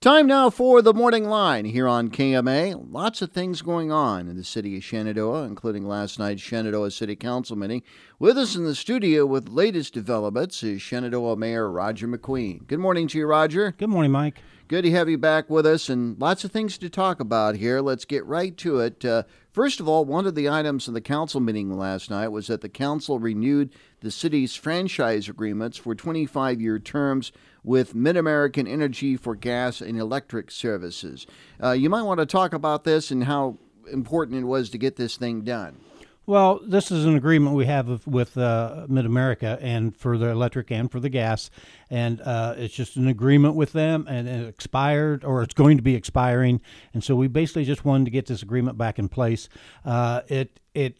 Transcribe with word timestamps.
Time 0.00 0.26
now 0.26 0.48
for 0.48 0.80
the 0.80 0.94
morning 0.94 1.26
line 1.26 1.66
here 1.66 1.86
on 1.86 2.08
KMA. 2.08 2.86
Lots 2.90 3.20
of 3.20 3.32
things 3.32 3.60
going 3.60 3.92
on 3.92 4.28
in 4.28 4.36
the 4.38 4.44
city 4.44 4.78
of 4.78 4.82
Shenandoah, 4.82 5.44
including 5.44 5.86
last 5.86 6.18
night's 6.18 6.40
Shenandoah 6.40 6.90
City 6.90 7.14
Council 7.14 7.54
meeting. 7.54 7.82
With 8.18 8.38
us 8.38 8.56
in 8.56 8.64
the 8.64 8.74
studio 8.74 9.26
with 9.26 9.50
latest 9.50 9.92
developments 9.92 10.62
is 10.62 10.80
Shenandoah 10.80 11.36
Mayor 11.36 11.70
Roger 11.70 12.08
McQueen. 12.08 12.66
Good 12.66 12.78
morning 12.78 13.08
to 13.08 13.18
you, 13.18 13.26
Roger. 13.26 13.74
Good 13.76 13.90
morning, 13.90 14.10
Mike. 14.10 14.38
Good 14.68 14.84
to 14.84 14.90
have 14.90 15.10
you 15.10 15.18
back 15.18 15.50
with 15.50 15.66
us, 15.66 15.90
and 15.90 16.18
lots 16.18 16.44
of 16.44 16.50
things 16.50 16.78
to 16.78 16.88
talk 16.88 17.20
about 17.20 17.56
here. 17.56 17.82
Let's 17.82 18.06
get 18.06 18.24
right 18.24 18.56
to 18.56 18.78
it. 18.78 19.04
Uh, 19.04 19.24
first 19.52 19.80
of 19.80 19.88
all, 19.88 20.04
one 20.04 20.26
of 20.26 20.34
the 20.34 20.48
items 20.48 20.88
in 20.88 20.94
the 20.94 21.00
council 21.00 21.40
meeting 21.40 21.76
last 21.76 22.10
night 22.10 22.28
was 22.28 22.46
that 22.48 22.60
the 22.60 22.68
council 22.68 23.18
renewed 23.18 23.70
the 24.00 24.10
city's 24.10 24.54
franchise 24.54 25.28
agreements 25.28 25.76
for 25.76 25.94
25 25.94 26.60
year 26.60 26.78
terms 26.78 27.32
with 27.62 27.94
MidAmerican 27.94 28.68
Energy 28.68 29.16
for 29.16 29.34
gas 29.34 29.80
and 29.80 29.98
electric 29.98 30.50
services. 30.50 31.26
Uh, 31.62 31.72
you 31.72 31.90
might 31.90 32.02
want 32.02 32.20
to 32.20 32.26
talk 32.26 32.52
about 32.52 32.84
this 32.84 33.10
and 33.10 33.24
how 33.24 33.58
important 33.92 34.38
it 34.38 34.44
was 34.44 34.70
to 34.70 34.78
get 34.78 34.96
this 34.96 35.16
thing 35.16 35.42
done. 35.42 35.76
Well, 36.30 36.60
this 36.64 36.92
is 36.92 37.06
an 37.06 37.16
agreement 37.16 37.56
we 37.56 37.66
have 37.66 38.06
with, 38.06 38.38
uh, 38.38 38.86
Mid 38.88 39.04
America 39.04 39.58
and 39.60 39.96
for 39.96 40.16
the 40.16 40.28
electric 40.28 40.70
and 40.70 40.88
for 40.88 41.00
the 41.00 41.08
gas, 41.08 41.50
and 41.90 42.20
uh, 42.20 42.54
it's 42.56 42.72
just 42.72 42.94
an 42.94 43.08
agreement 43.08 43.56
with 43.56 43.72
them, 43.72 44.06
and 44.08 44.28
it 44.28 44.46
expired 44.46 45.24
or 45.24 45.42
it's 45.42 45.54
going 45.54 45.76
to 45.78 45.82
be 45.82 45.96
expiring, 45.96 46.60
and 46.94 47.02
so 47.02 47.16
we 47.16 47.26
basically 47.26 47.64
just 47.64 47.84
wanted 47.84 48.04
to 48.04 48.12
get 48.12 48.26
this 48.26 48.44
agreement 48.44 48.78
back 48.78 49.00
in 49.00 49.08
place. 49.08 49.48
Uh, 49.84 50.20
it 50.28 50.60
it 50.72 50.98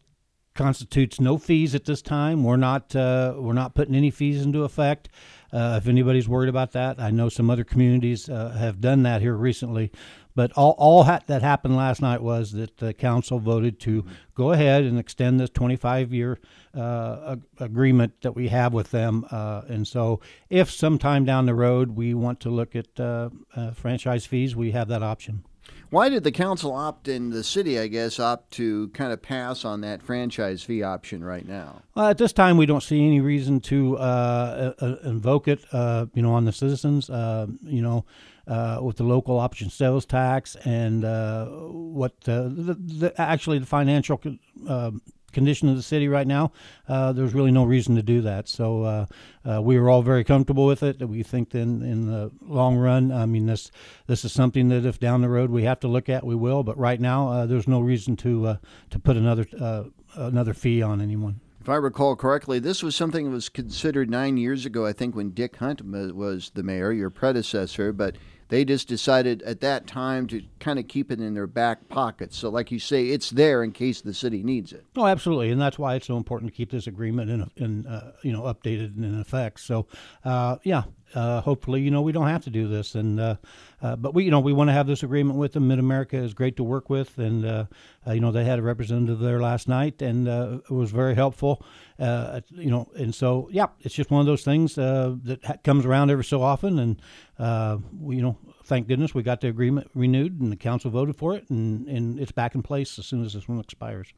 constitutes 0.57 1.21
no 1.21 1.39
fees 1.39 1.77
at 1.77 1.85
this 1.85 2.03
time. 2.03 2.43
We're 2.43 2.57
not 2.57 2.97
uh, 2.97 3.35
we're 3.37 3.53
not 3.53 3.77
putting 3.77 3.95
any 3.95 4.11
fees 4.11 4.43
into 4.43 4.65
effect. 4.65 5.11
Uh, 5.53 5.79
if 5.81 5.89
anybody's 5.89 6.29
worried 6.29 6.49
about 6.49 6.73
that, 6.73 7.01
I 7.01 7.11
know 7.11 7.29
some 7.29 7.51
other 7.51 7.65
communities 7.65 8.29
uh, 8.29 8.51
have 8.51 8.81
done 8.81 9.05
that 9.05 9.21
here 9.21 9.35
recently. 9.35 9.91
But 10.35 10.53
all, 10.53 10.75
all 10.79 11.05
ha- 11.05 11.21
that 11.27 11.43
happened 11.43 11.77
last 11.77 12.01
night 12.01 12.23
was 12.23 12.53
that 12.53 12.79
the 12.79 12.95
council 12.95 13.39
voted 13.39 13.81
to 13.81 14.05
go 14.35 14.53
ahead 14.53 14.85
and 14.85 14.99
extend 14.99 15.41
this 15.41 15.51
25 15.51 16.13
year 16.13 16.39
uh, 16.75 17.33
ag- 17.33 17.43
agreement 17.59 18.21
that 18.23 18.33
we 18.33 18.49
have 18.49 18.73
with 18.73 18.91
them. 18.91 19.27
Uh, 19.31 19.63
and 19.69 19.87
so, 19.87 20.21
if 20.49 20.71
sometime 20.71 21.25
down 21.25 21.47
the 21.47 21.55
road 21.55 21.97
we 21.97 22.15
want 22.15 22.41
to 22.41 22.51
look 22.51 22.77
at 22.77 22.99
uh, 22.99 23.31
uh, 23.57 23.73
franchise 23.73 24.27
fees, 24.27 24.55
we 24.55 24.71
have 24.71 24.89
that 24.89 25.03
option. 25.03 25.45
Why 25.91 26.09
did 26.09 26.23
the 26.23 26.31
council 26.31 26.73
opt 26.73 27.09
in 27.09 27.31
the 27.31 27.43
city, 27.43 27.77
I 27.77 27.89
guess, 27.89 28.21
opt 28.21 28.53
to 28.53 28.89
kind 28.91 29.13
of 29.13 29.21
pass 29.23 29.65
on 29.65 29.81
that 29.81 30.03
franchise 30.03 30.63
fee 30.63 30.85
option 30.85 31.25
right 31.25 31.47
now? 31.47 31.83
Well, 31.97 32.07
at 32.07 32.19
this 32.19 32.33
time, 32.33 32.57
we 32.57 32.65
don't 32.65 32.83
see 32.83 33.05
any 33.05 33.21
reason 33.21 33.59
to 33.63 33.99
uh, 33.99 34.73
uh, 34.81 34.97
invoke 35.03 35.49
it, 35.49 35.65
uh, 35.73 36.07
you 36.15 36.23
know, 36.23 36.33
on 36.33 36.45
the 36.45 36.53
citizens. 36.53 37.11
Uh, 37.11 37.49
you 37.65 37.83
know, 37.83 38.05
with 38.83 38.97
the 38.97 39.05
local 39.05 39.39
option 39.39 39.71
sales 39.71 40.05
tax 40.05 40.57
and 40.65 41.05
uh, 41.05 41.47
what 41.47 42.13
uh, 42.27 42.43
the, 42.43 42.75
the, 42.75 43.15
actually 43.21 43.59
the 43.59 43.67
financial 43.67 44.21
uh, 44.69 44.91
condition 45.33 45.69
of 45.69 45.77
the 45.77 45.83
city 45.83 46.09
right 46.09 46.27
now, 46.27 46.53
uh, 46.89 47.13
there's 47.13 47.35
really 47.35 47.51
no 47.51 47.65
reason 47.65 47.95
to 47.97 48.03
do 48.03 48.21
that. 48.23 48.49
So 48.49 48.83
uh, 48.83 49.07
uh, 49.49 49.63
we 49.63 49.77
are 49.77 49.89
all 49.89 50.03
very 50.03 50.25
comfortable 50.25 50.67
with 50.67 50.83
it. 50.83 51.07
We 51.07 51.23
think 51.23 51.55
in, 51.55 51.83
in 51.83 52.07
the 52.07 52.31
long 52.43 52.77
run, 52.77 53.13
I 53.13 53.27
mean, 53.27 53.47
this 53.47 53.71
this 54.07 54.25
is 54.25 54.33
something 54.33 54.69
that 54.69 54.85
if 54.85 54.99
down 54.99 55.21
the 55.21 55.29
road 55.29 55.51
we 55.51 55.65
have 55.65 55.81
to 55.81 55.89
look 55.89 56.09
at, 56.09 56.25
we 56.25 56.35
will. 56.35 56.63
But 56.63 56.79
right 56.79 57.01
now, 57.01 57.29
uh, 57.29 57.47
there's 57.47 57.69
no 57.69 57.81
reason 57.81 58.17
to 58.17 58.47
uh, 58.47 58.57
to 58.91 58.99
put 58.99 59.17
another 59.17 59.47
uh, 59.61 59.85
another 60.15 60.55
fee 60.55 60.83
on 60.83 61.01
anyone. 61.01 61.41
If 61.61 61.69
I 61.69 61.77
recall 61.77 62.17
correctly, 62.17 62.59
this 62.59 62.83
was 62.83 62.97
something 62.97 63.27
that 63.27 63.31
was 63.31 63.51
considered 63.51 64.09
nine 64.09 64.39
years 64.39 64.65
ago, 64.65 64.87
I 64.87 64.95
think, 64.95 65.15
when 65.15 65.31
Dick 65.31 65.57
Hunt 65.57 65.83
was 65.85 66.53
the 66.55 66.63
mayor, 66.63 66.91
your 66.91 67.11
predecessor, 67.11 67.93
but 67.93 68.17
they 68.51 68.65
just 68.65 68.89
decided 68.89 69.43
at 69.43 69.61
that 69.61 69.87
time 69.87 70.27
to 70.27 70.43
kind 70.59 70.79
of 70.79 70.87
keep 70.89 71.11
it 71.11 71.21
in 71.21 71.35
their 71.35 71.47
back 71.47 71.89
pocket. 71.89 72.35
So, 72.35 72.51
like 72.51 72.71
you 72.71 72.79
say, 72.79 73.07
it's 73.07 73.31
there 73.31 73.63
in 73.63 73.73
case 73.73 74.01
the 74.01 74.13
city 74.13 74.43
needs 74.43 74.73
it. 74.73 74.85
Oh, 74.97 75.07
absolutely, 75.07 75.51
and 75.51 75.61
that's 75.61 75.79
why 75.79 75.95
it's 75.95 76.07
so 76.07 76.17
important 76.17 76.51
to 76.51 76.57
keep 76.57 76.71
this 76.71 76.87
agreement 76.87 77.31
in, 77.31 77.51
in 77.57 77.87
uh, 77.87 78.13
you 78.23 78.33
know, 78.33 78.43
updated 78.43 78.97
and 78.97 79.05
in 79.05 79.21
effect. 79.21 79.61
So, 79.61 79.87
uh, 80.25 80.57
yeah, 80.65 80.83
uh, 81.15 81.41
hopefully, 81.41 81.81
you 81.81 81.91
know, 81.91 82.03
we 82.03 82.13
don't 82.13 82.29
have 82.29 82.45
to 82.45 82.51
do 82.51 82.69
this, 82.69 82.95
and 82.95 83.19
uh, 83.19 83.37
uh, 83.83 83.97
but 83.97 84.15
we, 84.15 84.25
you 84.25 84.31
know, 84.31 84.41
we 84.41 84.53
want 84.53 84.69
to 84.69 84.73
have 84.73 84.87
this 84.87 85.03
agreement 85.03 85.39
with 85.39 85.53
them. 85.53 85.69
Mid 85.69 85.79
America 85.79 86.17
is 86.17 86.35
great 86.35 86.57
to 86.57 86.65
work 86.65 86.89
with, 86.89 87.19
and 87.19 87.45
uh, 87.45 87.65
uh, 88.07 88.13
you 88.13 88.21
know, 88.21 88.31
they 88.31 88.45
had 88.45 88.59
a 88.59 88.63
representative 88.63 89.19
there 89.19 89.41
last 89.41 89.69
night, 89.69 90.03
and 90.03 90.29
uh, 90.29 90.59
it 90.65 90.71
was 90.71 90.91
very 90.91 91.15
helpful. 91.15 91.63
You 91.99 92.71
know, 92.71 92.91
and 92.97 93.15
so 93.15 93.49
yeah, 93.53 93.67
it's 93.81 93.95
just 93.95 94.11
one 94.11 94.21
of 94.21 94.27
those 94.27 94.45
things 94.45 94.75
that 94.75 95.41
ha- 95.45 95.57
comes 95.65 95.85
around 95.85 96.11
every 96.11 96.25
so 96.25 96.43
often, 96.43 96.79
and 96.79 97.81
we, 97.99 98.17
you 98.17 98.23
know, 98.23 98.39
thank 98.65 98.89
goodness 98.89 99.15
we 99.15 99.23
got 99.23 99.41
the 99.41 99.49
agreement 99.49 99.91
renewed, 99.95 100.41
and 100.41 100.53
the 100.53 100.57
council 100.57 100.91
voted 100.91 101.17
for 101.17 101.35
it, 101.35 101.49
and 101.51 101.89
and 101.89 102.19
it's 102.21 102.33
back 102.33 102.55
in 102.55 102.63
place 102.63 102.99
as 102.99 103.07
soon 103.07 103.25
as 103.25 103.35
this 103.35 103.49
one 103.49 103.61
expires. 103.61 104.13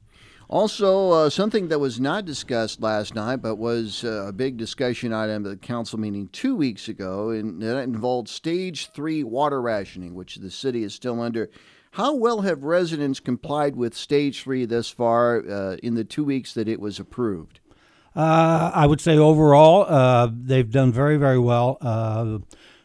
Also, 0.49 1.11
uh, 1.11 1.31
something 1.31 1.69
that 1.69 1.79
was 1.79 1.99
not 1.99 2.25
discussed 2.25 2.83
last 2.83 3.15
night, 3.15 3.37
but 3.37 3.57
was 3.57 4.05
uh, 4.05 4.27
a 4.27 4.33
big 4.33 4.57
discussion 4.57 5.13
item 5.13 5.47
at 5.47 5.51
the 5.51 5.57
council 5.57 5.99
meeting 5.99 6.29
two 6.29 6.55
weeks 6.55 6.89
ago, 6.89 7.31
and 7.31 7.63
that 7.63 7.79
involved 7.83 8.29
stage 8.29 8.91
three 8.93 9.25
water 9.25 9.61
rationing, 9.63 10.15
which 10.15 10.37
the 10.37 10.51
city 10.51 10.83
is 10.83 10.95
still 10.95 11.21
under. 11.21 11.49
How 11.93 12.15
well 12.15 12.41
have 12.41 12.63
residents 12.63 13.21
complied 13.21 13.77
with 13.77 13.95
stage 13.95 14.43
three 14.43 14.65
thus 14.65 14.89
far 14.89 15.43
uh, 15.49 15.77
in 15.83 15.95
the 15.95 16.05
two 16.05 16.25
weeks 16.25 16.55
that 16.55 16.69
it 16.69 16.81
was 16.81 16.99
approved? 16.99 17.61
Uh, 18.15 18.71
I 18.75 18.87
would 18.87 19.01
say 19.01 19.17
overall, 19.17 19.87
uh, 19.89 20.29
they've 20.31 20.71
done 20.71 20.93
very, 20.93 21.17
very 21.17 21.39
well. 21.39 21.79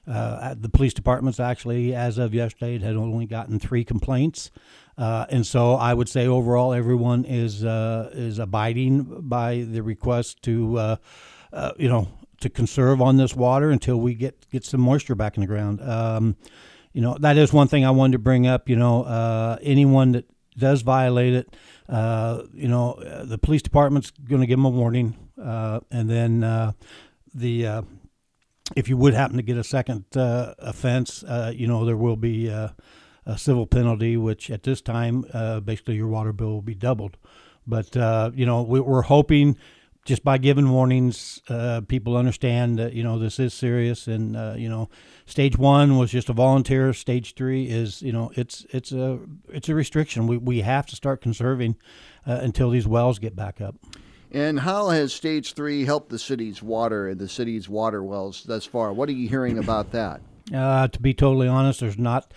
Uh, 0.07 0.56
the 0.57 0.69
police 0.69 0.94
departments 0.94 1.40
actually, 1.40 1.94
as 1.94 2.18
of 2.18 2.34
yesterday, 2.34 2.79
had 2.79 2.95
only 2.95 3.25
gotten 3.25 3.59
three 3.59 3.84
complaints, 3.84 4.51
uh, 4.97 5.25
and 5.29 5.45
so 5.45 5.73
I 5.73 5.94
would 5.94 6.07
say 6.07 6.28
overall, 6.28 6.73
everyone 6.73 7.25
is 7.25 7.66
uh, 7.66 8.09
is 8.13 8.40
abiding 8.40 9.28
by 9.28 9.66
the 9.69 9.84
request 9.84 10.41
to, 10.44 10.78
uh, 10.78 10.95
uh, 11.51 11.72
you 11.78 11.90
know, 11.90 12.07
to 12.40 12.50
conserve 12.50 13.01
on 13.01 13.18
this 13.18 13.35
water 13.35 13.69
until 13.69 13.97
we 13.97 14.13
get 14.13 14.50
get 14.50 14.63
some 14.63 14.79
moisture 14.79 15.13
back 15.13 15.35
in 15.35 15.41
the 15.41 15.47
ground. 15.47 15.81
Um, 15.81 16.38
you 16.94 17.01
know, 17.01 17.18
that 17.19 17.38
is 17.38 17.51
one 17.51 17.68
thing 17.68 17.84
I 17.84 17.91
wanted 17.91 18.13
to 18.13 18.19
bring 18.19 18.47
up. 18.47 18.69
You 18.69 18.78
know, 18.78 19.03
uh, 19.03 19.57
anyone 19.62 20.13
that 20.13 20.25
does 20.57 20.84
violate 20.84 21.34
it, 21.34 21.56
you 21.89 22.68
know, 22.68 22.97
the 23.25 23.38
police 23.38 23.62
department's 23.62 24.12
going 24.12 24.41
to 24.41 24.47
give 24.47 24.57
them 24.57 24.66
a 24.66 24.69
warning, 24.69 25.16
and 25.35 26.09
then 26.09 26.39
the 27.35 27.84
if 28.76 28.90
you 28.90 28.98
would 28.98 29.14
happen 29.14 29.38
to 29.38 29.44
get 29.44 29.58
a 29.58 29.64
second 29.64 30.06
uh, 30.16 30.54
offense, 30.60 31.24
uh, 31.24 31.52
you 31.56 31.68
know, 31.68 31.86
there 31.86 31.98
will 31.98 32.16
be 32.16 32.50
uh, 32.50 32.70
a 33.26 33.38
civil 33.38 33.66
penalty, 33.66 34.18
which 34.18 34.50
at 34.50 34.64
this 34.64 34.82
time, 34.82 35.26
uh, 35.34 35.60
basically, 35.60 35.96
your 35.96 36.08
water 36.08 36.34
bill 36.34 36.50
will 36.50 36.62
be 36.62 36.76
doubled. 36.76 37.18
But 37.66 37.96
uh, 37.98 38.32
you 38.34 38.46
know, 38.46 38.62
we, 38.64 38.80
we're 38.80 39.02
hoping 39.04 39.58
just 40.06 40.24
by 40.24 40.38
giving 40.38 40.70
warnings, 40.70 41.42
people 41.90 42.16
understand 42.16 42.80
that 42.80 42.94
you 42.94 43.04
know 43.04 43.20
this 43.20 43.40
is 43.40 43.54
serious, 43.54 44.08
and 44.08 44.60
you 44.60 44.70
know, 44.70 44.90
stage 45.26 45.58
one 45.58 45.98
was 45.98 46.12
just 46.12 46.30
a 46.30 46.34
volunteer. 46.34 46.94
Stage 46.94 47.36
three 47.36 47.66
is 47.68 48.02
you 48.02 48.14
know 48.14 48.32
it's 48.36 48.66
it's 48.70 48.94
a 48.94 49.20
it's 49.50 49.68
a 49.68 49.76
restriction. 49.76 50.28
We 50.28 50.38
we 50.38 50.62
have 50.62 50.86
to 50.88 50.96
start 50.96 51.22
conserving 51.22 51.76
until 52.26 52.70
these 52.70 52.88
wells 52.88 53.20
get 53.20 53.36
back 53.36 53.60
up. 53.60 53.76
And 54.32 54.60
how 54.60 54.90
has 54.90 55.14
stage 55.14 55.54
three 55.54 55.86
helped 55.86 56.10
the 56.10 56.20
city's 56.20 56.62
water 56.62 57.08
and 57.08 57.20
the 57.20 57.30
city's 57.30 57.70
water 57.70 58.04
wells 58.04 58.44
thus 58.44 58.66
far? 58.66 58.92
What 58.92 59.08
are 59.10 59.14
you 59.14 59.30
hearing 59.30 59.58
about 59.58 59.92
that? 59.92 60.22
Uh, 60.54 60.88
to 60.88 61.02
be 61.02 61.14
totally 61.14 61.48
honest, 61.48 61.80
there's 61.80 61.98
not. 61.98 62.34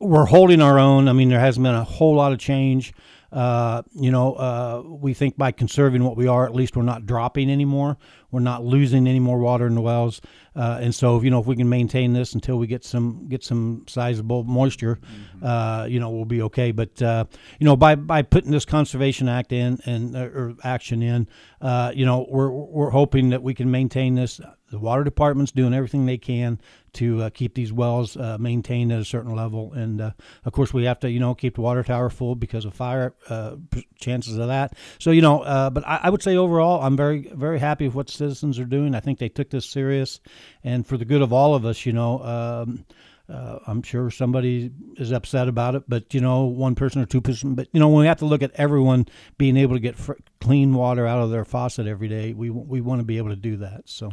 We're 0.00 0.26
holding 0.26 0.60
our 0.60 0.78
own. 0.78 1.08
I 1.08 1.12
mean, 1.12 1.28
there 1.28 1.40
hasn't 1.40 1.62
been 1.62 1.74
a 1.74 1.84
whole 1.84 2.16
lot 2.16 2.32
of 2.32 2.38
change. 2.38 2.92
Uh, 3.30 3.82
you 3.94 4.10
know, 4.10 4.34
uh, 4.34 4.82
we 4.84 5.14
think 5.14 5.38
by 5.38 5.52
conserving 5.52 6.04
what 6.04 6.16
we 6.16 6.26
are, 6.26 6.44
at 6.44 6.54
least 6.54 6.76
we're 6.76 6.82
not 6.82 7.06
dropping 7.06 7.50
anymore. 7.50 7.96
We're 8.32 8.40
not 8.40 8.64
losing 8.64 9.06
any 9.06 9.20
more 9.20 9.38
water 9.38 9.66
in 9.66 9.74
the 9.74 9.80
wells, 9.82 10.20
uh, 10.56 10.78
and 10.80 10.94
so 10.94 11.20
you 11.20 11.30
know 11.30 11.38
if 11.38 11.46
we 11.46 11.54
can 11.54 11.68
maintain 11.68 12.14
this 12.14 12.32
until 12.32 12.58
we 12.58 12.66
get 12.66 12.82
some 12.82 13.28
get 13.28 13.44
some 13.44 13.84
sizable 13.86 14.42
moisture, 14.42 14.98
uh, 15.42 15.86
you 15.88 16.00
know 16.00 16.10
we'll 16.10 16.24
be 16.24 16.42
okay. 16.42 16.72
But 16.72 17.00
uh, 17.02 17.26
you 17.58 17.66
know 17.66 17.76
by 17.76 17.94
by 17.94 18.22
putting 18.22 18.50
this 18.50 18.64
conservation 18.64 19.28
act 19.28 19.52
in 19.52 19.78
and 19.84 20.16
uh, 20.16 20.20
or 20.20 20.54
action 20.64 21.02
in, 21.02 21.28
uh, 21.60 21.92
you 21.94 22.06
know 22.06 22.26
we're 22.28 22.50
we're 22.50 22.90
hoping 22.90 23.30
that 23.30 23.42
we 23.42 23.54
can 23.54 23.70
maintain 23.70 24.14
this. 24.14 24.40
The 24.70 24.78
water 24.78 25.04
department's 25.04 25.52
doing 25.52 25.74
everything 25.74 26.06
they 26.06 26.16
can 26.16 26.58
to 26.94 27.22
uh, 27.22 27.30
keep 27.30 27.54
these 27.54 27.72
wells 27.72 28.16
uh, 28.16 28.36
maintained 28.38 28.92
at 28.92 29.00
a 29.00 29.04
certain 29.04 29.34
level, 29.34 29.72
and 29.74 30.00
uh, 30.00 30.10
of 30.44 30.52
course 30.52 30.72
we 30.72 30.84
have 30.84 30.98
to, 31.00 31.10
you 31.10 31.20
know, 31.20 31.34
keep 31.34 31.56
the 31.56 31.60
water 31.60 31.82
tower 31.82 32.10
full 32.10 32.34
because 32.34 32.64
of 32.64 32.74
fire 32.74 33.14
uh, 33.28 33.56
chances 33.98 34.36
of 34.36 34.48
that. 34.48 34.74
So 34.98 35.10
you 35.10 35.22
know, 35.22 35.40
uh, 35.40 35.70
but 35.70 35.86
I, 35.86 36.00
I 36.04 36.10
would 36.10 36.22
say 36.22 36.36
overall, 36.36 36.82
I'm 36.82 36.96
very 36.96 37.30
very 37.34 37.58
happy 37.58 37.86
with 37.86 37.94
what 37.94 38.08
citizens 38.22 38.58
are 38.58 38.64
doing. 38.64 38.94
I 38.94 39.00
think 39.00 39.18
they 39.18 39.28
took 39.28 39.50
this 39.50 39.66
serious, 39.66 40.20
and 40.62 40.86
for 40.86 40.96
the 40.96 41.04
good 41.04 41.22
of 41.22 41.32
all 41.32 41.54
of 41.54 41.64
us, 41.64 41.84
you 41.84 41.92
know. 41.92 42.22
Um, 42.22 42.84
uh, 43.28 43.60
I'm 43.66 43.82
sure 43.82 44.10
somebody 44.10 44.70
is 44.96 45.10
upset 45.10 45.48
about 45.48 45.74
it, 45.74 45.84
but 45.88 46.12
you 46.12 46.20
know, 46.20 46.44
one 46.44 46.74
person 46.74 47.00
or 47.00 47.06
two 47.06 47.20
person. 47.20 47.54
But 47.54 47.68
you 47.72 47.80
know, 47.80 47.88
we 47.88 48.06
have 48.06 48.18
to 48.18 48.26
look 48.26 48.42
at 48.42 48.52
everyone 48.54 49.06
being 49.38 49.56
able 49.56 49.74
to 49.74 49.80
get 49.80 49.96
fr- 49.96 50.14
clean 50.40 50.74
water 50.74 51.06
out 51.06 51.22
of 51.22 51.30
their 51.30 51.44
faucet 51.44 51.86
every 51.86 52.08
day, 52.08 52.32
we 52.32 52.50
we 52.50 52.80
want 52.80 53.00
to 53.00 53.04
be 53.04 53.18
able 53.18 53.30
to 53.30 53.36
do 53.36 53.56
that. 53.58 53.82
So. 53.86 54.12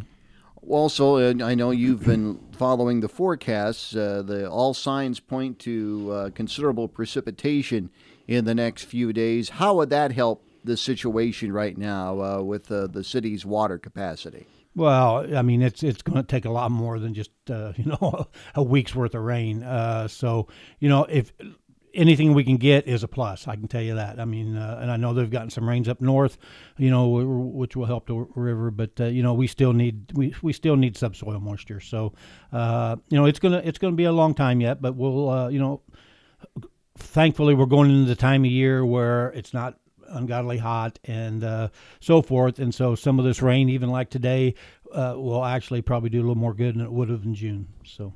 Also, 0.68 1.34
I 1.42 1.56
know 1.56 1.72
you've 1.72 2.04
been 2.04 2.38
following 2.52 3.00
the 3.00 3.08
forecasts. 3.08 3.96
Uh, 3.96 4.22
the 4.22 4.50
all 4.50 4.74
signs 4.74 5.22
point 5.22 5.58
to 5.60 6.12
uh, 6.12 6.30
considerable 6.32 6.90
precipitation 6.90 7.90
in 8.28 8.44
the 8.44 8.54
next 8.54 8.84
few 8.84 9.14
days. 9.14 9.50
How 9.50 9.76
would 9.76 9.90
that 9.92 10.12
help 10.12 10.44
the 10.64 10.78
situation 10.78 11.52
right 11.52 11.78
now 11.78 12.22
uh, 12.22 12.42
with 12.42 12.72
uh, 12.72 12.88
the 12.88 13.04
city's 13.04 13.46
water 13.46 13.78
capacity? 13.78 14.46
Well, 14.76 15.36
I 15.36 15.42
mean, 15.42 15.62
it's 15.62 15.84
it's 15.84 16.02
going 16.02 16.18
to 16.18 16.24
take 16.24 16.46
a 16.46 16.52
lot 16.52 16.72
more 16.72 17.00
than 17.00 17.14
just 17.14 17.32
uh, 17.50 17.74
you 17.78 17.86
know 17.86 18.28
a 18.56 18.64
week's 18.64 18.96
worth 18.96 19.16
of 19.16 19.24
rain. 19.24 19.62
so 20.08 20.48
you 20.80 20.90
know 20.90 21.06
if 21.06 21.34
anything 21.94 22.34
we 22.34 22.44
can 22.44 22.58
get 22.58 22.88
is 22.88 23.04
a 23.04 23.08
plus. 23.08 23.48
I 23.48 23.56
can 23.56 23.68
tell 23.68 23.82
you 23.82 23.96
that. 23.96 24.20
I 24.20 24.26
mean, 24.26 24.56
uh, 24.56 24.80
and 24.82 24.92
I 24.92 24.98
know 24.98 25.14
they've 25.14 25.30
gotten 25.30 25.50
some 25.50 25.68
rains 25.68 25.88
up 25.88 26.02
north, 26.02 26.38
you 26.78 26.90
know, 26.90 27.08
which 27.08 27.76
will 27.76 27.86
help 27.86 28.08
the 28.08 28.16
river. 28.36 28.72
But 28.72 29.00
uh, 29.00 29.06
you 29.06 29.24
know, 29.24 29.34
we 29.34 29.48
still 29.48 29.74
need 29.74 30.12
we, 30.14 30.34
we 30.42 30.54
still 30.54 30.76
need 30.76 30.98
subsoil 30.98 31.40
moisture. 31.40 31.80
So, 31.80 32.14
uh, 32.52 32.98
you 33.10 33.18
know, 33.18 33.26
it's 33.26 33.40
gonna 33.40 33.62
it's 33.64 33.78
gonna 33.78 33.96
be 33.96 34.06
a 34.06 34.12
long 34.12 34.34
time 34.34 34.62
yet, 34.62 34.82
but 34.82 34.96
we'll 34.96 35.30
uh, 35.30 35.50
you 35.50 35.60
know, 35.60 35.82
thankfully 36.98 37.54
we're 37.54 37.66
going 37.66 37.90
into 37.90 38.06
the 38.06 38.16
time 38.16 38.44
of 38.46 38.52
year 38.52 38.86
where 38.86 39.30
it's 39.30 39.54
not 39.54 39.78
ungodly 40.12 40.58
hot 40.58 41.00
and 41.06 41.44
uh, 41.44 41.70
so 42.00 42.22
forth. 42.22 42.60
And 42.60 42.74
so 42.74 42.96
some 42.96 43.20
of 43.20 43.26
this 43.26 43.42
rain, 43.42 43.70
even 43.70 43.90
like 43.90 44.10
today, 44.10 44.56
uh, 44.92 45.14
will 45.16 45.46
actually 45.46 45.82
probably 45.82 46.10
do 46.10 46.20
a 46.20 46.22
little 46.22 46.36
more 46.36 46.54
good 46.54 46.76
than 46.76 46.82
it 46.82 46.92
would 46.92 47.10
have 47.10 47.24
in 47.24 47.36
June. 47.36 47.68
So. 47.86 48.14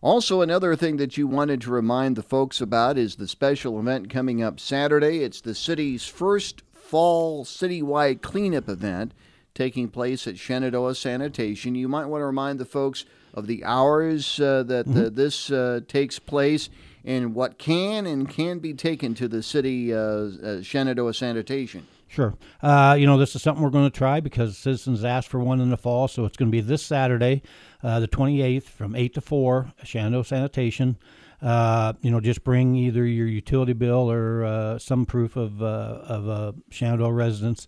Also, 0.00 0.40
another 0.40 0.74
thing 0.74 0.96
that 0.96 1.16
you 1.16 1.28
wanted 1.28 1.60
to 1.60 1.70
remind 1.70 2.16
the 2.16 2.24
folks 2.24 2.60
about 2.60 2.98
is 2.98 3.16
the 3.16 3.28
special 3.28 3.78
event 3.78 4.10
coming 4.10 4.42
up 4.42 4.58
Saturday. 4.58 5.18
It's 5.18 5.40
the 5.40 5.54
city's 5.54 6.06
first 6.06 6.62
fall 6.72 7.44
citywide 7.44 8.20
cleanup 8.20 8.68
event 8.68 9.14
taking 9.54 9.88
place 9.88 10.26
at 10.26 10.38
Shenandoah 10.38 10.94
Sanitation. 10.94 11.74
You 11.74 11.88
might 11.88 12.06
want 12.06 12.22
to 12.22 12.26
remind 12.26 12.58
the 12.58 12.64
folks 12.64 13.04
of 13.34 13.46
the 13.46 13.64
hours 13.64 14.40
uh, 14.40 14.62
that 14.64 14.86
mm-hmm. 14.86 14.94
the, 14.94 15.10
this 15.10 15.50
uh, 15.50 15.80
takes 15.86 16.18
place 16.18 16.68
and 17.04 17.34
what 17.34 17.58
can 17.58 18.06
and 18.06 18.28
can 18.28 18.58
be 18.58 18.74
taken 18.74 19.14
to 19.14 19.28
the 19.28 19.42
city 19.42 19.92
uh, 19.92 19.98
uh 19.98 20.62
Shenandoah 20.62 21.14
Sanitation. 21.14 21.86
Sure. 22.12 22.34
Uh, 22.60 22.94
you 22.98 23.06
know, 23.06 23.16
this 23.16 23.34
is 23.34 23.40
something 23.40 23.64
we're 23.64 23.70
going 23.70 23.90
to 23.90 23.98
try 23.98 24.20
because 24.20 24.58
citizens 24.58 25.02
asked 25.02 25.28
for 25.28 25.40
one 25.40 25.62
in 25.62 25.70
the 25.70 25.78
fall. 25.78 26.08
So 26.08 26.26
it's 26.26 26.36
going 26.36 26.50
to 26.50 26.52
be 26.52 26.60
this 26.60 26.82
Saturday, 26.82 27.42
uh, 27.82 28.00
the 28.00 28.08
28th, 28.08 28.64
from 28.64 28.94
8 28.94 29.14
to 29.14 29.22
4, 29.22 29.72
Shenandoah 29.82 30.26
Sanitation. 30.26 30.98
Uh, 31.40 31.94
you 32.02 32.10
know, 32.10 32.20
just 32.20 32.44
bring 32.44 32.76
either 32.76 33.06
your 33.06 33.26
utility 33.26 33.72
bill 33.72 34.10
or 34.10 34.44
uh, 34.44 34.78
some 34.78 35.06
proof 35.06 35.36
of, 35.36 35.62
uh, 35.62 35.64
of 35.64 36.28
a 36.28 36.54
Shenandoah 36.70 37.14
residence. 37.14 37.66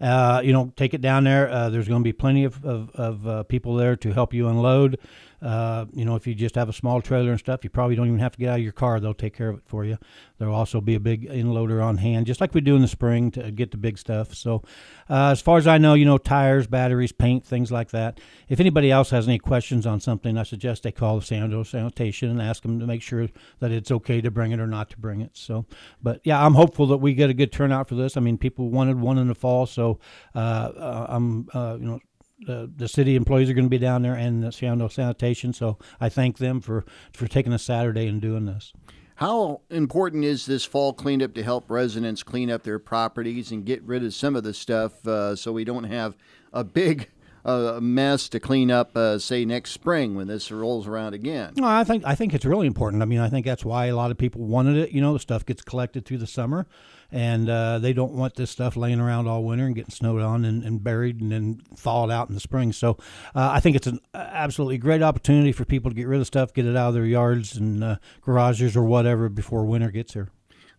Uh, 0.00 0.40
you 0.42 0.54
know, 0.54 0.72
take 0.74 0.94
it 0.94 1.02
down 1.02 1.24
there. 1.24 1.68
there's 1.68 1.86
going 1.86 2.00
to 2.00 2.04
be 2.04 2.14
plenty 2.14 2.44
of, 2.44 2.64
of, 2.64 2.96
of 2.96 3.46
people 3.48 3.76
there 3.76 3.94
to 3.96 4.12
help 4.12 4.32
you 4.32 4.48
unload. 4.48 4.98
Uh, 5.42 5.86
you 5.92 6.04
know, 6.04 6.14
if 6.14 6.26
you 6.26 6.34
just 6.34 6.54
have 6.54 6.68
a 6.68 6.72
small 6.72 7.02
trailer 7.02 7.30
and 7.30 7.38
stuff, 7.40 7.64
you 7.64 7.70
probably 7.70 7.96
don't 7.96 8.06
even 8.06 8.20
have 8.20 8.32
to 8.32 8.38
get 8.38 8.50
out 8.50 8.58
of 8.58 8.62
your 8.62 8.72
car. 8.72 9.00
They'll 9.00 9.12
take 9.12 9.34
care 9.34 9.48
of 9.48 9.58
it 9.58 9.64
for 9.66 9.84
you. 9.84 9.98
There'll 10.38 10.54
also 10.54 10.80
be 10.80 10.94
a 10.94 11.00
big 11.00 11.28
inloader 11.28 11.82
on 11.82 11.96
hand, 11.98 12.26
just 12.26 12.40
like 12.40 12.54
we 12.54 12.60
do 12.60 12.76
in 12.76 12.82
the 12.82 12.88
spring 12.88 13.30
to 13.32 13.50
get 13.50 13.70
the 13.70 13.76
big 13.76 13.98
stuff. 13.98 14.34
So, 14.34 14.62
uh, 15.10 15.30
as 15.30 15.40
far 15.40 15.58
as 15.58 15.66
I 15.66 15.78
know, 15.78 15.94
you 15.94 16.04
know, 16.04 16.18
tires, 16.18 16.66
batteries, 16.66 17.12
paint, 17.12 17.44
things 17.44 17.72
like 17.72 17.90
that. 17.90 18.20
If 18.48 18.60
anybody 18.60 18.90
else 18.90 19.10
has 19.10 19.26
any 19.26 19.38
questions 19.38 19.86
on 19.86 20.00
something, 20.00 20.38
I 20.38 20.44
suggest 20.44 20.84
they 20.84 20.92
call 20.92 21.18
the 21.18 21.24
Sando 21.24 21.66
Sanitation 21.66 22.30
and 22.30 22.40
ask 22.40 22.62
them 22.62 22.78
to 22.78 22.86
make 22.86 23.02
sure 23.02 23.28
that 23.58 23.70
it's 23.70 23.90
okay 23.90 24.20
to 24.20 24.30
bring 24.30 24.52
it 24.52 24.60
or 24.60 24.66
not 24.66 24.90
to 24.90 24.98
bring 24.98 25.20
it. 25.20 25.30
So, 25.34 25.66
but 26.02 26.20
yeah, 26.24 26.44
I'm 26.44 26.54
hopeful 26.54 26.86
that 26.88 26.98
we 26.98 27.14
get 27.14 27.30
a 27.30 27.34
good 27.34 27.52
turnout 27.52 27.88
for 27.88 27.94
this. 27.94 28.16
I 28.16 28.20
mean, 28.20 28.38
people 28.38 28.70
wanted 28.70 29.00
one 29.00 29.18
in 29.18 29.28
the 29.28 29.34
fall, 29.34 29.66
so 29.66 29.98
uh, 30.34 30.38
uh 30.38 31.06
I'm, 31.08 31.48
uh, 31.52 31.76
you 31.80 31.86
know, 31.86 32.00
the, 32.46 32.70
the 32.76 32.88
city 32.88 33.16
employees 33.16 33.50
are 33.50 33.54
going 33.54 33.66
to 33.66 33.70
be 33.70 33.78
down 33.78 34.02
there 34.02 34.14
and 34.14 34.42
the 34.42 34.50
Shenandoah 34.50 34.90
Sanitation. 34.90 35.52
So 35.52 35.78
I 36.00 36.08
thank 36.08 36.38
them 36.38 36.60
for, 36.60 36.84
for 37.12 37.26
taking 37.26 37.52
a 37.52 37.58
Saturday 37.58 38.06
and 38.06 38.20
doing 38.20 38.46
this. 38.46 38.72
How 39.16 39.60
important 39.70 40.24
is 40.24 40.46
this 40.46 40.64
fall 40.64 40.92
cleanup 40.92 41.34
to 41.34 41.42
help 41.42 41.70
residents 41.70 42.22
clean 42.22 42.50
up 42.50 42.64
their 42.64 42.78
properties 42.78 43.52
and 43.52 43.64
get 43.64 43.82
rid 43.84 44.04
of 44.04 44.14
some 44.14 44.34
of 44.34 44.42
the 44.42 44.54
stuff 44.54 45.06
uh, 45.06 45.36
so 45.36 45.52
we 45.52 45.64
don't 45.64 45.84
have 45.84 46.16
a 46.52 46.64
big 46.64 47.08
uh, 47.44 47.78
mess 47.80 48.28
to 48.30 48.40
clean 48.40 48.70
up, 48.70 48.96
uh, 48.96 49.18
say 49.18 49.44
next 49.44 49.72
spring 49.72 50.14
when 50.14 50.26
this 50.26 50.50
rolls 50.50 50.86
around 50.86 51.14
again? 51.14 51.52
Well, 51.56 51.68
I 51.68 51.84
think 51.84 52.04
I 52.04 52.14
think 52.14 52.34
it's 52.34 52.44
really 52.44 52.66
important. 52.66 53.02
I 53.02 53.06
mean, 53.06 53.18
I 53.18 53.28
think 53.28 53.46
that's 53.46 53.64
why 53.64 53.86
a 53.86 53.96
lot 53.96 54.10
of 54.10 54.18
people 54.18 54.42
wanted 54.42 54.76
it. 54.76 54.92
You 54.92 55.00
know, 55.00 55.12
the 55.12 55.18
stuff 55.18 55.44
gets 55.44 55.62
collected 55.62 56.04
through 56.04 56.18
the 56.18 56.26
summer 56.26 56.66
and 57.12 57.48
uh, 57.48 57.78
they 57.78 57.92
don't 57.92 58.12
want 58.12 58.34
this 58.34 58.50
stuff 58.50 58.76
laying 58.76 58.98
around 58.98 59.28
all 59.28 59.44
winter 59.44 59.66
and 59.66 59.74
getting 59.74 59.90
snowed 59.90 60.22
on 60.22 60.44
and, 60.44 60.64
and 60.64 60.82
buried 60.82 61.20
and 61.20 61.30
then 61.30 61.60
thawed 61.76 62.10
out 62.10 62.28
in 62.28 62.34
the 62.34 62.40
spring. 62.40 62.72
So 62.72 62.92
uh, 63.34 63.50
I 63.52 63.60
think 63.60 63.76
it's 63.76 63.86
an 63.86 64.00
absolutely 64.14 64.78
great 64.78 65.02
opportunity 65.02 65.52
for 65.52 65.66
people 65.66 65.90
to 65.90 65.94
get 65.94 66.08
rid 66.08 66.20
of 66.20 66.26
stuff, 66.26 66.54
get 66.54 66.66
it 66.66 66.76
out 66.76 66.88
of 66.88 66.94
their 66.94 67.04
yards 67.04 67.56
and 67.56 67.84
uh, 67.84 67.96
garages 68.22 68.76
or 68.76 68.84
whatever 68.84 69.28
before 69.28 69.64
winter 69.66 69.90
gets 69.90 70.14
here. 70.14 70.30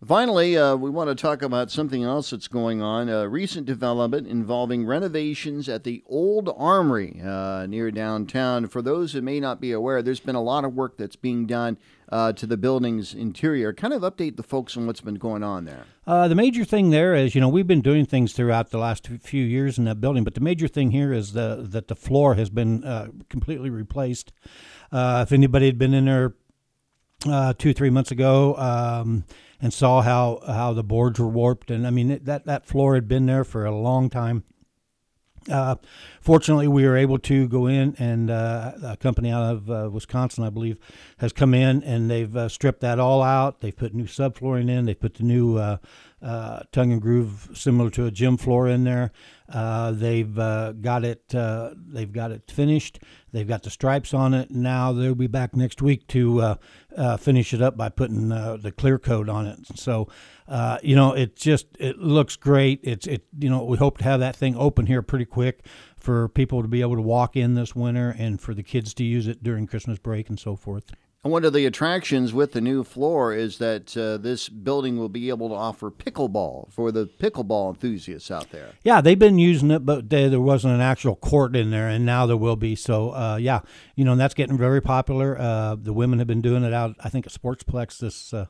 Finally, 0.06 0.56
uh, 0.58 0.76
we 0.76 0.90
want 0.90 1.08
to 1.08 1.14
talk 1.14 1.40
about 1.40 1.70
something 1.70 2.02
else 2.02 2.30
that's 2.30 2.48
going 2.48 2.82
on. 2.82 3.08
A 3.08 3.26
recent 3.26 3.64
development 3.64 4.26
involving 4.26 4.84
renovations 4.84 5.66
at 5.66 5.84
the 5.84 6.02
Old 6.06 6.52
Armory 6.58 7.22
uh, 7.24 7.64
near 7.66 7.90
downtown. 7.90 8.66
For 8.66 8.82
those 8.82 9.12
who 9.12 9.22
may 9.22 9.40
not 9.40 9.60
be 9.60 9.72
aware, 9.72 10.02
there's 10.02 10.20
been 10.20 10.34
a 10.34 10.42
lot 10.42 10.64
of 10.64 10.74
work 10.74 10.98
that's 10.98 11.16
being 11.16 11.46
done 11.46 11.78
uh, 12.10 12.32
to 12.34 12.46
the 12.46 12.58
building's 12.58 13.14
interior. 13.14 13.72
Kind 13.72 13.94
of 13.94 14.02
update 14.02 14.36
the 14.36 14.42
folks 14.42 14.76
on 14.76 14.86
what's 14.86 15.00
been 15.00 15.14
going 15.14 15.42
on 15.42 15.64
there. 15.64 15.86
Uh, 16.06 16.28
the 16.28 16.34
major 16.34 16.64
thing 16.64 16.90
there 16.90 17.14
is, 17.14 17.34
you 17.34 17.40
know, 17.40 17.48
we've 17.48 17.66
been 17.66 17.80
doing 17.80 18.04
things 18.04 18.34
throughout 18.34 18.70
the 18.70 18.78
last 18.78 19.06
few 19.06 19.42
years 19.42 19.78
in 19.78 19.84
that 19.84 20.02
building, 20.02 20.22
but 20.22 20.34
the 20.34 20.40
major 20.40 20.68
thing 20.68 20.90
here 20.90 21.14
is 21.14 21.32
the, 21.32 21.64
that 21.70 21.88
the 21.88 21.96
floor 21.96 22.34
has 22.34 22.50
been 22.50 22.84
uh, 22.84 23.08
completely 23.30 23.70
replaced. 23.70 24.32
Uh, 24.92 25.24
if 25.26 25.32
anybody 25.32 25.64
had 25.64 25.78
been 25.78 25.94
in 25.94 26.04
there 26.04 26.34
two, 27.54 27.72
three 27.72 27.90
months 27.90 28.10
ago, 28.10 28.54
um, 28.56 29.24
and 29.60 29.72
saw 29.72 30.02
how 30.02 30.40
how 30.46 30.72
the 30.72 30.84
boards 30.84 31.18
were 31.18 31.28
warped. 31.28 31.70
And 31.70 31.86
I 31.86 31.90
mean 31.90 32.10
it, 32.10 32.24
that 32.24 32.46
that 32.46 32.66
floor 32.66 32.94
had 32.94 33.08
been 33.08 33.26
there 33.26 33.44
for 33.44 33.64
a 33.64 33.74
long 33.74 34.10
time. 34.10 34.44
Uh, 35.50 35.76
fortunately, 36.20 36.68
we 36.68 36.86
were 36.86 36.96
able 36.96 37.18
to 37.18 37.46
go 37.48 37.66
in, 37.66 37.94
and 37.98 38.30
uh, 38.30 38.72
a 38.82 38.96
company 38.96 39.30
out 39.30 39.42
of 39.42 39.70
uh, 39.70 39.90
Wisconsin, 39.92 40.44
I 40.44 40.50
believe, 40.50 40.78
has 41.18 41.32
come 41.32 41.52
in 41.54 41.82
and 41.82 42.10
they've 42.10 42.34
uh, 42.34 42.48
stripped 42.48 42.80
that 42.80 42.98
all 42.98 43.22
out. 43.22 43.60
They've 43.60 43.76
put 43.76 43.94
new 43.94 44.04
subflooring 44.04 44.70
in. 44.70 44.86
They 44.86 44.94
put 44.94 45.14
the 45.14 45.24
new 45.24 45.58
uh, 45.58 45.76
uh, 46.22 46.60
tongue 46.72 46.92
and 46.92 47.02
groove, 47.02 47.50
similar 47.52 47.90
to 47.90 48.06
a 48.06 48.10
gym 48.10 48.38
floor, 48.38 48.68
in 48.68 48.84
there. 48.84 49.12
They've 49.48 50.34
got 50.34 51.04
it. 51.04 51.28
They've 51.28 52.12
got 52.12 52.30
it 52.30 52.50
finished. 52.50 53.00
They've 53.32 53.46
got 53.48 53.64
the 53.64 53.70
stripes 53.70 54.14
on 54.14 54.32
it. 54.32 54.50
Now 54.50 54.92
they'll 54.92 55.14
be 55.14 55.26
back 55.26 55.54
next 55.54 55.82
week 55.82 56.06
to 56.08 56.56
uh, 56.96 57.00
uh, 57.00 57.16
finish 57.16 57.52
it 57.52 57.62
up 57.62 57.76
by 57.76 57.88
putting 57.88 58.28
the 58.28 58.72
clear 58.76 58.98
coat 58.98 59.28
on 59.28 59.46
it. 59.46 59.58
So, 59.76 60.08
you 60.82 60.96
know, 60.96 61.12
it 61.12 61.36
just 61.36 61.66
it 61.78 61.98
looks 61.98 62.36
great. 62.36 62.80
It's 62.82 63.06
it. 63.06 63.24
You 63.38 63.50
know, 63.50 63.64
we 63.64 63.76
hope 63.76 63.98
to 63.98 64.04
have 64.04 64.20
that 64.20 64.36
thing 64.36 64.56
open 64.56 64.86
here 64.86 65.02
pretty 65.02 65.24
quick 65.24 65.66
for 65.96 66.28
people 66.28 66.62
to 66.62 66.68
be 66.68 66.82
able 66.82 66.96
to 66.96 67.02
walk 67.02 67.36
in 67.36 67.54
this 67.54 67.74
winter 67.74 68.14
and 68.18 68.40
for 68.40 68.54
the 68.54 68.62
kids 68.62 68.94
to 68.94 69.04
use 69.04 69.26
it 69.26 69.42
during 69.42 69.66
Christmas 69.66 69.98
break 69.98 70.28
and 70.28 70.38
so 70.38 70.56
forth. 70.56 70.92
One 71.24 71.46
of 71.46 71.54
the 71.54 71.64
attractions 71.64 72.34
with 72.34 72.52
the 72.52 72.60
new 72.60 72.84
floor 72.84 73.32
is 73.32 73.56
that 73.56 73.96
uh, 73.96 74.18
this 74.18 74.50
building 74.50 74.98
will 74.98 75.08
be 75.08 75.30
able 75.30 75.48
to 75.48 75.54
offer 75.54 75.90
pickleball 75.90 76.70
for 76.70 76.92
the 76.92 77.06
pickleball 77.06 77.70
enthusiasts 77.70 78.30
out 78.30 78.50
there. 78.50 78.72
Yeah, 78.82 79.00
they've 79.00 79.18
been 79.18 79.38
using 79.38 79.70
it, 79.70 79.86
but 79.86 80.10
they, 80.10 80.28
there 80.28 80.38
wasn't 80.38 80.74
an 80.74 80.82
actual 80.82 81.16
court 81.16 81.56
in 81.56 81.70
there, 81.70 81.88
and 81.88 82.04
now 82.04 82.26
there 82.26 82.36
will 82.36 82.56
be. 82.56 82.76
So, 82.76 83.14
uh, 83.14 83.38
yeah, 83.40 83.60
you 83.96 84.04
know, 84.04 84.12
and 84.12 84.20
that's 84.20 84.34
getting 84.34 84.58
very 84.58 84.82
popular. 84.82 85.38
Uh, 85.40 85.76
the 85.76 85.94
women 85.94 86.18
have 86.18 86.28
been 86.28 86.42
doing 86.42 86.62
it 86.62 86.74
out, 86.74 86.94
I 87.00 87.08
think, 87.08 87.26
at 87.26 87.32
Sportsplex 87.32 88.00
this 88.00 88.34
uh, 88.34 88.44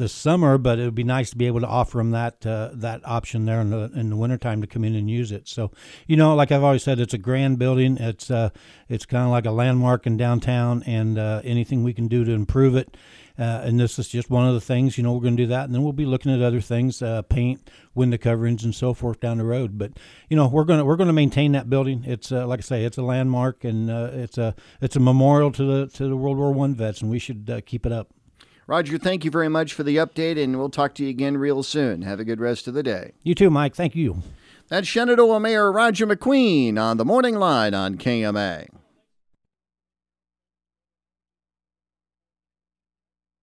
this 0.00 0.12
summer, 0.12 0.58
but 0.58 0.80
it 0.80 0.84
would 0.84 0.94
be 0.96 1.04
nice 1.04 1.30
to 1.30 1.36
be 1.36 1.46
able 1.46 1.60
to 1.60 1.66
offer 1.66 1.98
them 1.98 2.10
that 2.10 2.44
uh, 2.44 2.70
that 2.72 3.00
option 3.04 3.44
there 3.44 3.60
in 3.60 3.70
the 3.70 3.90
in 3.94 4.10
the 4.10 4.16
wintertime 4.16 4.60
to 4.62 4.66
come 4.66 4.82
in 4.82 4.96
and 4.96 5.08
use 5.08 5.30
it. 5.30 5.46
So, 5.46 5.70
you 6.08 6.16
know, 6.16 6.34
like 6.34 6.50
I've 6.50 6.64
always 6.64 6.82
said, 6.82 6.98
it's 6.98 7.14
a 7.14 7.18
grand 7.18 7.60
building. 7.60 7.96
It's 7.98 8.30
uh, 8.30 8.50
it's 8.88 9.06
kind 9.06 9.24
of 9.24 9.30
like 9.30 9.46
a 9.46 9.52
landmark 9.52 10.06
in 10.06 10.16
downtown, 10.16 10.82
and 10.84 11.18
uh, 11.18 11.42
anything 11.44 11.84
we 11.84 11.92
can 11.92 12.08
do 12.08 12.24
to 12.24 12.32
improve 12.32 12.74
it. 12.74 12.96
Uh, 13.38 13.62
and 13.64 13.80
this 13.80 13.98
is 13.98 14.08
just 14.08 14.28
one 14.28 14.46
of 14.46 14.52
the 14.52 14.60
things. 14.60 14.98
You 14.98 15.04
know, 15.04 15.12
we're 15.12 15.20
going 15.20 15.36
to 15.36 15.42
do 15.44 15.46
that, 15.46 15.64
and 15.64 15.74
then 15.74 15.82
we'll 15.82 15.92
be 15.92 16.04
looking 16.04 16.34
at 16.34 16.42
other 16.42 16.60
things, 16.60 17.00
uh, 17.00 17.22
paint, 17.22 17.70
window 17.94 18.18
coverings, 18.18 18.64
and 18.64 18.74
so 18.74 18.92
forth 18.92 19.20
down 19.20 19.38
the 19.38 19.44
road. 19.44 19.78
But 19.78 19.92
you 20.28 20.36
know, 20.36 20.48
we're 20.48 20.64
going 20.64 20.80
to 20.80 20.84
we're 20.84 20.96
going 20.96 21.06
to 21.06 21.14
maintain 21.14 21.52
that 21.52 21.70
building. 21.70 22.04
It's 22.06 22.32
uh, 22.32 22.46
like 22.46 22.60
I 22.60 22.62
say, 22.62 22.84
it's 22.84 22.98
a 22.98 23.02
landmark, 23.02 23.64
and 23.64 23.88
it's 23.88 24.38
a 24.38 24.54
it's 24.80 24.96
a 24.96 25.00
memorial 25.00 25.52
to 25.52 25.64
the 25.64 25.86
to 25.94 26.08
the 26.08 26.16
World 26.16 26.38
War 26.38 26.52
One 26.52 26.74
vets, 26.74 27.00
and 27.00 27.10
we 27.10 27.18
should 27.18 27.62
keep 27.66 27.86
it 27.86 27.92
up. 27.92 28.08
Roger, 28.70 28.98
thank 28.98 29.24
you 29.24 29.32
very 29.32 29.48
much 29.48 29.74
for 29.74 29.82
the 29.82 29.96
update, 29.96 30.40
and 30.40 30.56
we'll 30.56 30.70
talk 30.70 30.94
to 30.94 31.02
you 31.02 31.08
again 31.08 31.36
real 31.36 31.64
soon. 31.64 32.02
Have 32.02 32.20
a 32.20 32.24
good 32.24 32.38
rest 32.38 32.68
of 32.68 32.74
the 32.74 32.84
day. 32.84 33.10
You 33.24 33.34
too, 33.34 33.50
Mike. 33.50 33.74
Thank 33.74 33.96
you. 33.96 34.22
That's 34.68 34.86
Shenandoah 34.86 35.40
Mayor 35.40 35.72
Roger 35.72 36.06
McQueen 36.06 36.80
on 36.80 36.96
the 36.96 37.04
Morning 37.04 37.34
Line 37.34 37.74
on 37.74 37.98
KMA. 37.98 38.68